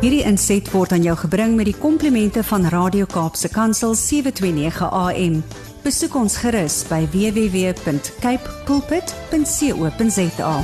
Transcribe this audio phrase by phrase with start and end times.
[0.00, 5.34] Hierdie inset word aan jou gebring met die komplimente van Radio Kaapse Kansel 729 AM.
[5.84, 10.54] Besoek ons gerus by www.cape pulpit.co.za.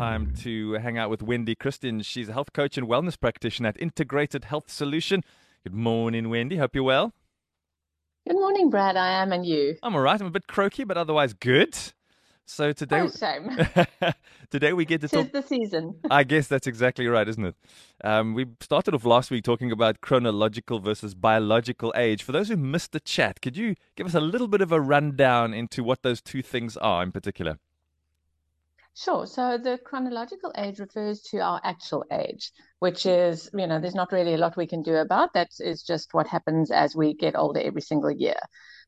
[0.00, 2.00] Time to hang out with Wendy Christien.
[2.00, 5.20] She's a health coach and wellness practitioner at Integrated Health Solution.
[5.64, 6.56] Good morning, Wendy.
[6.56, 7.12] Hope you're well.
[8.26, 8.96] Good morning, Brad.
[8.96, 9.76] I am, and you?
[9.82, 10.18] I'm all right.
[10.18, 11.76] I'm a bit croaky, but otherwise good.
[12.46, 13.50] So today, Oh, shame.
[14.50, 15.30] today we get to Tis talk.
[15.30, 16.00] the season.
[16.10, 17.56] I guess that's exactly right, isn't it?
[18.04, 22.22] Um, we started off last week talking about chronological versus biological age.
[22.22, 24.80] For those who missed the chat, could you give us a little bit of a
[24.80, 27.58] rundown into what those two things are in particular?
[28.94, 29.26] Sure.
[29.26, 34.12] So the chronological age refers to our actual age, which is, you know, there's not
[34.12, 35.32] really a lot we can do about.
[35.34, 38.36] That is just what happens as we get older every single year.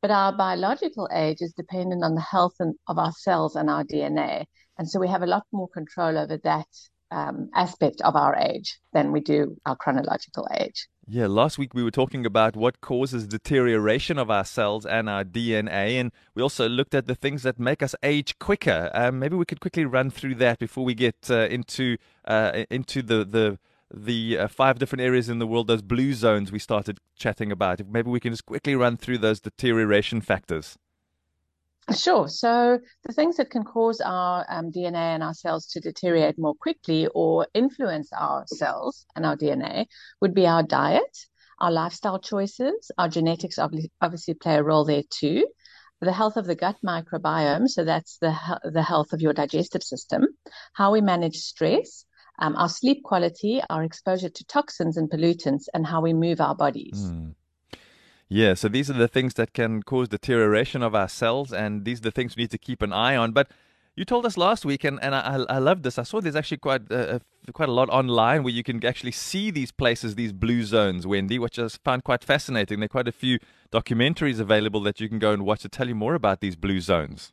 [0.00, 4.44] But our biological age is dependent on the health of our cells and our DNA.
[4.78, 6.68] And so we have a lot more control over that
[7.10, 10.88] um, aspect of our age than we do our chronological age.
[11.06, 15.24] Yeah, last week we were talking about what causes deterioration of our cells and our
[15.24, 18.90] DNA, and we also looked at the things that make us age quicker.
[18.92, 23.00] Um, maybe we could quickly run through that before we get uh, into uh, into
[23.00, 23.58] the the
[23.92, 27.80] the uh, five different areas in the world, those blue zones we started chatting about.
[27.88, 30.76] Maybe we can just quickly run through those deterioration factors.
[31.96, 32.28] Sure.
[32.28, 36.54] So the things that can cause our um, DNA and our cells to deteriorate more
[36.54, 39.86] quickly or influence our cells and our DNA
[40.20, 41.18] would be our diet,
[41.58, 45.46] our lifestyle choices, our genetics obvi- obviously play a role there too.
[46.00, 50.26] The health of the gut microbiome, so that's the the health of your digestive system,
[50.74, 52.04] how we manage stress,
[52.38, 56.54] um, our sleep quality, our exposure to toxins and pollutants, and how we move our
[56.54, 57.12] bodies.
[58.28, 62.00] Yeah, so these are the things that can cause deterioration of our cells, and these
[62.00, 63.32] are the things we need to keep an eye on.
[63.32, 63.50] But
[63.96, 65.98] you told us last week, and, and I, I love this.
[65.98, 66.82] I saw there's actually quite
[67.52, 71.38] quite a lot online where you can actually see these places, these blue zones, Wendy,
[71.38, 72.80] which I found quite fascinating.
[72.80, 73.38] There are quite a few
[73.72, 76.80] documentaries available that you can go and watch to tell you more about these blue
[76.80, 77.32] zones.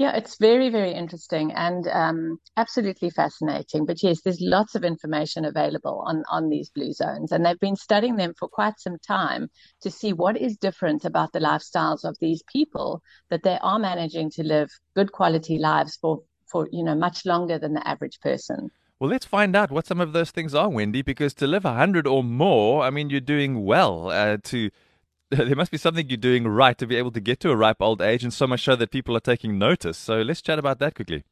[0.00, 3.84] Yeah, it's very, very interesting and um, absolutely fascinating.
[3.84, 7.76] But yes, there's lots of information available on, on these blue zones, and they've been
[7.76, 9.50] studying them for quite some time
[9.82, 14.30] to see what is different about the lifestyles of these people that they are managing
[14.30, 18.70] to live good quality lives for, for you know, much longer than the average person.
[19.00, 22.06] Well, let's find out what some of those things are, Wendy, because to live 100
[22.06, 24.70] or more, I mean, you're doing well uh, to.
[25.36, 27.80] There must be something you're doing right to be able to get to a ripe
[27.80, 29.96] old age, and so much so that people are taking notice.
[29.96, 31.22] So let's chat about that quickly.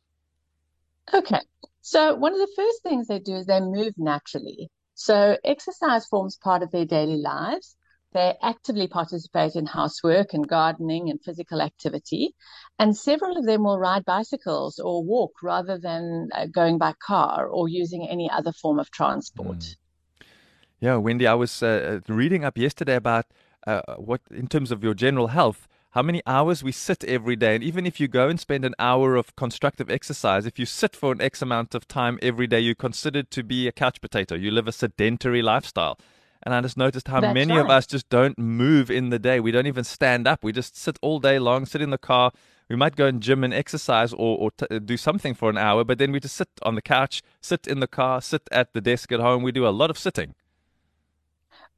[1.12, 1.40] Okay.
[1.80, 4.70] So one of the first things they do is they move naturally.
[4.94, 7.76] So exercise forms part of their daily lives.
[8.12, 12.34] They actively participate in housework and gardening and physical activity.
[12.78, 17.46] And several of them will ride bicycles or walk rather than uh, going by car
[17.46, 19.76] or using any other form of transport.
[20.80, 23.26] Yeah, Wendy, I was uh, reading up yesterday about
[23.68, 27.54] uh, what, in terms of your general health, how many hours we sit every day.
[27.54, 30.94] And even if you go and spend an hour of constructive exercise, if you sit
[30.94, 34.34] for an X amount of time every day, you're considered to be a couch potato.
[34.34, 35.98] You live a sedentary lifestyle.
[36.42, 39.40] And I just noticed how That's many of us just don't move in the day.
[39.40, 40.44] We don't even stand up.
[40.44, 42.32] We just sit all day long, sit in the car.
[42.68, 45.84] We might go and gym and exercise or, or t- do something for an hour,
[45.84, 48.80] but then we just sit on the couch, sit in the car, sit at the
[48.80, 49.42] desk at home.
[49.42, 50.34] We do a lot of sitting.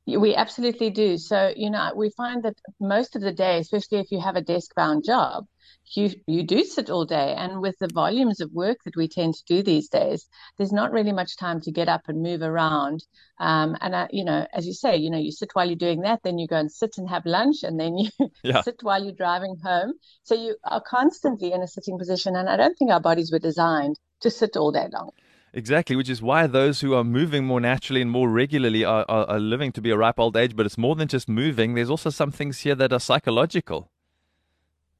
[0.06, 1.16] We absolutely do.
[1.18, 4.42] So, you know, we find that most of the day, especially if you have a
[4.42, 5.46] desk-bound job,
[5.94, 7.34] you you do sit all day.
[7.34, 10.26] And with the volumes of work that we tend to do these days,
[10.58, 13.04] there's not really much time to get up and move around.
[13.38, 16.00] Um, and I, you know, as you say, you know, you sit while you're doing
[16.02, 18.10] that, then you go and sit and have lunch, and then you
[18.42, 18.62] Yeah.
[18.64, 19.92] sit while you're driving home.
[20.24, 22.36] So you are constantly in a sitting position.
[22.36, 25.10] And I don't think our bodies were designed to sit all day long.
[25.52, 29.26] Exactly, which is why those who are moving more naturally and more regularly are, are,
[29.28, 30.54] are living to be a ripe old age.
[30.54, 31.74] But it's more than just moving.
[31.74, 33.90] There's also some things here that are psychological.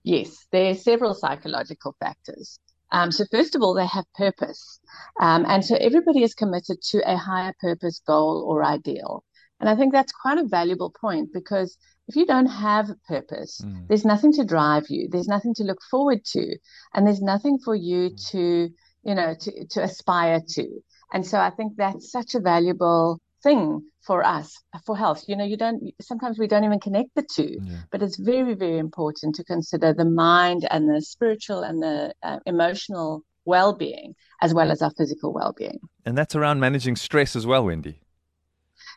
[0.03, 2.59] Yes, there are several psychological factors.
[2.93, 4.81] Um, so first of all, they have purpose.
[5.21, 9.23] Um, and so everybody is committed to a higher purpose, goal, or ideal.
[9.61, 11.77] And I think that's quite a valuable point because
[12.09, 13.87] if you don't have a purpose, Mm.
[13.87, 16.57] there's nothing to drive you, there's nothing to look forward to,
[16.95, 18.71] and there's nothing for you to,
[19.03, 20.83] you know, to, to aspire to.
[21.13, 24.55] And so I think that's such a valuable thing for us
[24.87, 25.25] for health.
[25.27, 27.79] You know, you don't, sometimes we don't even connect the two, Yeah.
[27.91, 32.39] but it's very, very important to consider the mind and the spiritual and the uh,
[32.47, 35.81] emotional well-being as well as our physical well-being.
[36.05, 38.01] And that's around managing stress as well, Wendy.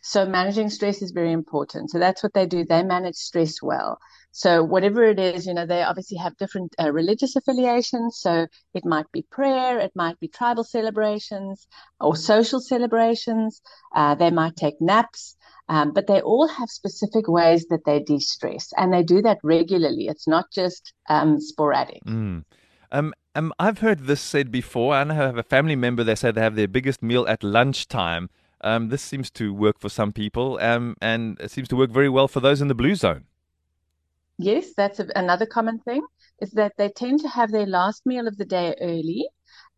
[0.02, 1.90] So managing stress is very important.
[1.90, 2.66] So that's what they do.
[2.66, 3.98] They manage stress well.
[4.36, 8.18] So whatever it is, you know, they obviously have different uh, religious affiliations.
[8.18, 11.68] So it might be prayer, it might be tribal celebrations
[12.02, 13.62] or social celebrations.
[13.96, 15.38] Uh, they might take naps.
[15.70, 20.08] Um, but they all have specific ways that they de-stress, and they do that regularly.
[20.08, 22.04] It's not just um, sporadic.
[22.04, 22.44] Mm.
[22.92, 24.94] Um, um, I've heard this said before.
[24.94, 26.04] I have a family member.
[26.04, 28.30] They say they have their biggest meal at lunchtime.
[28.60, 32.10] Um, this seems to work for some people, um, and it seems to work very
[32.10, 33.24] well for those in the blue zone.
[34.38, 36.06] Yes, that's a, another common thing.
[36.42, 39.28] Is that they tend to have their last meal of the day early,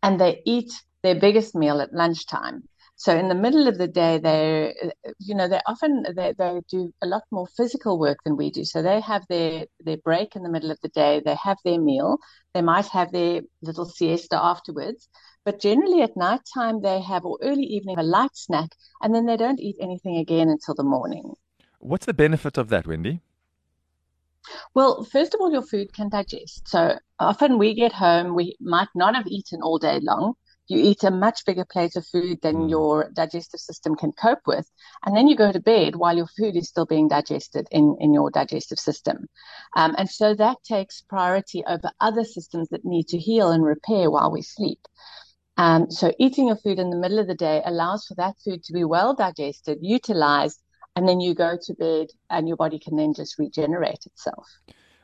[0.02, 0.72] and they eat
[1.04, 2.64] their biggest meal at lunchtime.
[2.98, 4.74] So in the middle of the day, they,
[5.20, 8.64] you know, they often they, they do a lot more physical work than we do.
[8.64, 11.22] So they have their their break in the middle of the day.
[11.24, 12.18] They have their meal.
[12.54, 15.10] They might have their little siesta afterwards.
[15.44, 18.70] But generally at night time, they have or early evening a light snack,
[19.02, 21.34] and then they don't eat anything again until the morning.
[21.80, 23.22] What's the benefit of that, Wendy?
[24.74, 26.68] Well, first of all, your food can digest.
[26.68, 30.36] So often we get home, we might not have eaten all day long
[30.68, 32.70] you eat a much bigger plate of food than mm.
[32.70, 34.70] your digestive system can cope with.
[35.06, 38.14] And then you go to bed while your food is still being digested in, in
[38.14, 39.28] your digestive system.
[39.76, 44.10] Um, and so that takes priority over other systems that need to heal and repair
[44.10, 44.80] while we sleep.
[45.58, 48.64] Um, so eating your food in the middle of the day allows for that food
[48.64, 50.60] to be well digested, utilized,
[50.96, 54.48] and then you go to bed and your body can then just regenerate itself.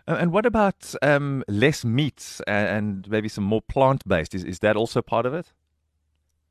[0.08, 4.34] And what about um, less meats and maybe some more plant based?
[4.34, 5.54] Is, is that also part of it?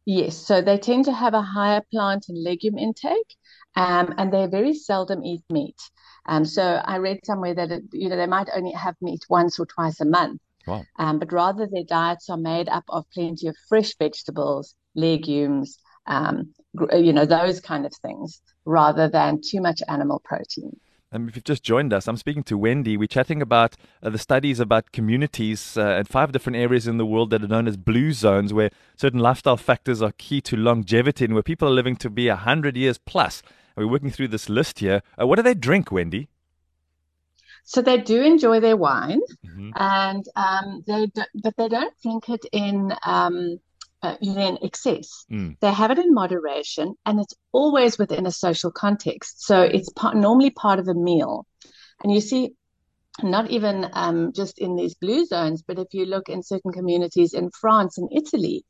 [0.06, 3.36] Yes, so they tend to have a higher plant and legume intake,
[3.76, 5.76] um, and they very seldom eat meat.
[6.26, 9.58] Um, so I read somewhere that it, you know they might only have meat once
[9.58, 10.40] or twice a month.
[10.66, 10.84] Wow.
[10.98, 16.54] Um, but rather their diets are made up of plenty of fresh vegetables, legumes, um,
[16.92, 20.78] you know those kind of things, rather than too much animal protein.
[21.12, 22.96] And if you've just joined us, I'm speaking to Wendy.
[22.96, 27.06] We're chatting about uh, the studies about communities uh, and five different areas in the
[27.06, 31.24] world that are known as blue zones, where certain lifestyle factors are key to longevity
[31.24, 33.42] and where people are living to be 100 years plus.
[33.74, 35.02] And we're working through this list here.
[35.20, 36.28] Uh, what do they drink, Wendy?
[37.64, 39.70] So they do enjoy their wine, mm-hmm.
[39.74, 43.60] and um, they do, but they don't drink it in um,
[44.02, 45.24] uh, in excess.
[45.30, 45.56] Mm.
[45.60, 49.44] They have it in moderation, and it's always within a social context.
[49.44, 51.46] So it's part, normally part of a meal.
[52.02, 52.52] And you see,
[53.22, 57.34] not even um, just in these blue zones, but if you look in certain communities
[57.34, 58.64] in France and Italy,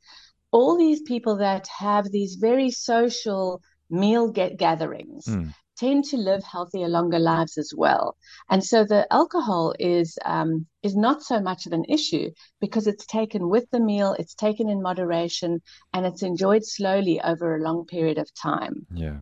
[0.50, 5.26] all these people that have these very social meal get gatherings.
[5.26, 8.16] Mm tend to live healthier, longer lives as well.
[8.50, 12.30] And so the alcohol is um, is not so much of an issue
[12.60, 15.60] because it's taken with the meal, it's taken in moderation,
[15.94, 18.86] and it's enjoyed slowly over a long period of time.
[18.94, 19.18] Yeah.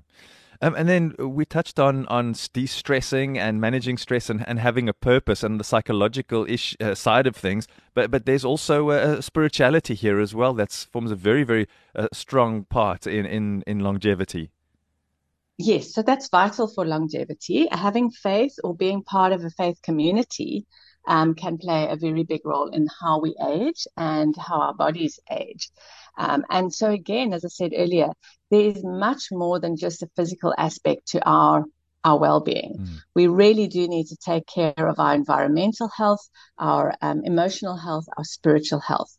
[0.61, 4.93] Um, and then we touched on on de-stressing and managing stress and, and having a
[4.93, 7.69] purpose and the psychological ish, uh, side of things.
[7.95, 11.67] But but there's also a, a spirituality here as well that forms a very very
[11.95, 14.51] uh, strong part in, in in longevity.
[15.59, 17.69] Yes, so that's vital for longevity.
[17.71, 20.67] Having faith or being part of a faith community
[21.09, 25.19] um, can play a very big role in how we age and how our bodies
[25.31, 25.71] age.
[26.17, 28.13] Um, and so, again, as I said earlier,
[28.51, 31.65] there is much more than just a physical aspect to our
[32.09, 32.73] our well-being.
[32.79, 32.97] Mm.
[33.19, 36.25] We really do need to take care of our environmental health,
[36.59, 39.13] our um, emotional health, our spiritual health.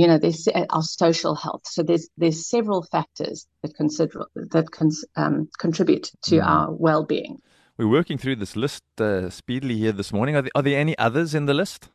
[0.00, 1.62] You know, there's uh, our social health.
[1.74, 6.46] So there's there's several factors that consider that cons, um, contribute to mm.
[6.52, 7.34] our well-being.
[7.78, 10.36] We're working through this list uh, speedily here this morning.
[10.36, 11.88] Are there, are there any others in the list?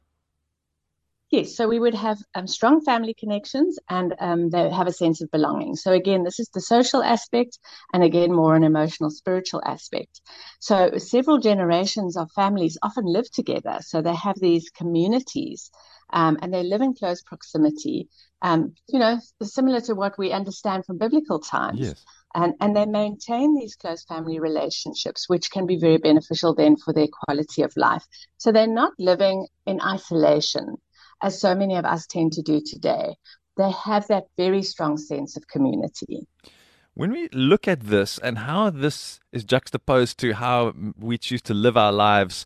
[1.36, 5.22] Yes, so we would have um, strong family connections and um, they have a sense
[5.22, 5.75] of belonging.
[5.75, 7.60] So, again, this is the social aspect,
[7.92, 10.22] and again, more an emotional, spiritual aspect.
[10.60, 13.80] So, several generations of families often live together.
[13.82, 15.72] So, they have these communities
[16.13, 18.08] um, and they live in close proximity,
[18.42, 21.82] um, you know, similar to what we understand from biblical times.
[21.82, 22.06] Yes.
[22.34, 26.94] And, and they maintain these close family relationships, which can be very beneficial then for
[26.94, 28.06] their quality of life.
[28.38, 30.77] So, they're not living in isolation
[31.22, 33.15] as so many of us tend to do today.
[33.57, 36.27] They have that very strong sense of community.
[36.93, 41.53] When we look at this and how this is juxtaposed to how we choose to
[41.53, 42.45] live our lives,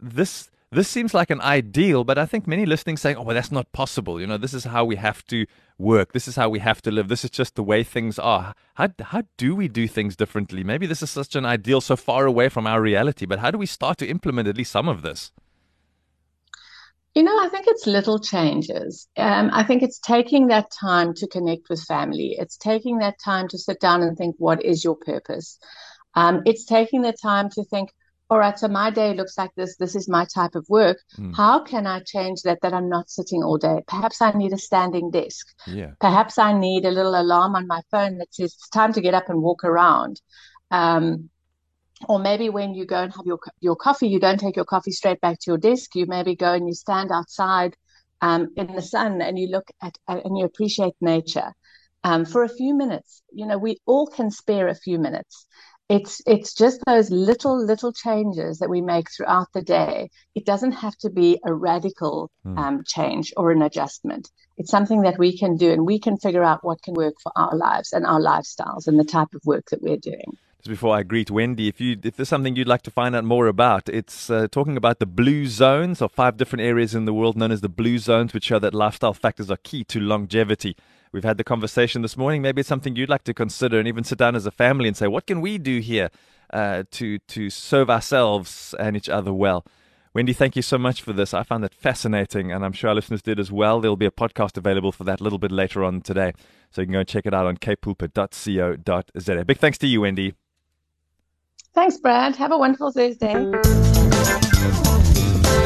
[0.00, 3.52] this this seems like an ideal, but I think many listening saying, "Oh, well, that's
[3.52, 5.46] not possible." You know, this is how we have to
[5.78, 6.12] work.
[6.12, 7.06] This is how we have to live.
[7.06, 8.54] This is just the way things are.
[8.74, 10.64] How how do we do things differently?
[10.64, 13.58] Maybe this is such an ideal so far away from our reality, but how do
[13.58, 15.32] we start to implement at least some of this?
[17.14, 19.06] You know, I think it's little changes.
[19.16, 22.34] Um, I think it's taking that time to connect with family.
[22.38, 25.58] It's taking that time to sit down and think, what is your purpose?
[26.14, 27.90] Um, it's taking the time to think,
[28.30, 29.76] all right, so my day looks like this.
[29.76, 30.98] This is my type of work.
[31.18, 31.36] Mm.
[31.36, 33.82] How can I change that that I'm not sitting all day?
[33.86, 35.46] Perhaps I need a standing desk.
[35.68, 35.92] Yeah.
[36.00, 39.14] Perhaps I need a little alarm on my phone that says it's time to get
[39.14, 40.20] up and walk around.
[40.70, 41.30] Um,
[42.08, 44.90] or maybe when you go and have your your coffee, you don't take your coffee
[44.90, 45.94] straight back to your desk.
[45.94, 47.76] You maybe go and you stand outside
[48.20, 51.52] um, in the sun and you look at and you appreciate nature
[52.02, 53.22] um, for a few minutes.
[53.32, 55.46] You know, we all can spare a few minutes.
[55.88, 60.10] It's it's just those little little changes that we make throughout the day.
[60.34, 62.58] It doesn't have to be a radical Mm.
[62.58, 64.30] um, change or an adjustment.
[64.58, 67.32] It's something that we can do, and we can figure out what can work for
[67.34, 70.36] our lives and our lifestyles and the type of work that we're doing.
[70.64, 73.24] Just before I greet Wendy, if you if there's something you'd like to find out
[73.24, 77.12] more about, it's uh, talking about the blue zones or five different areas in the
[77.12, 80.74] world known as the blue zones, which show that lifestyle factors are key to longevity.
[81.12, 82.40] We've had the conversation this morning.
[82.40, 84.96] Maybe it's something you'd like to consider, and even sit down as a family and
[84.96, 86.08] say, what can we do here
[86.48, 89.66] uh, to to serve ourselves and each other well.
[90.14, 91.34] Wendy, thank you so much for this.
[91.34, 93.82] I found that fascinating, and I'm sure our listeners did as well.
[93.82, 96.32] There'll be a podcast available for that a little bit later on today,
[96.70, 99.44] so you can go and check it out on capepulpit.co.za.
[99.44, 100.34] Big thanks to you, Wendy.
[101.74, 102.36] Thanks, Brad.
[102.36, 103.34] Have a wonderful Thursday.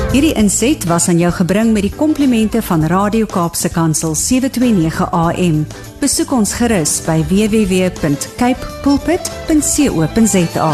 [0.09, 5.67] Hierdie inset was aan jou gebring met die komplimente van Radio Kaapse Kansel 729 AM.
[6.01, 10.73] Besoek ons gerus by www.cape pulpit.co.za.